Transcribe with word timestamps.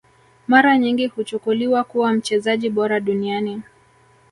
Mara 0.47 0.77
nyingi 0.77 1.07
huchukuliwa 1.07 1.83
kuwa 1.83 2.13
mchezaji 2.13 2.69
bora 2.69 2.99
duniani 2.99 3.61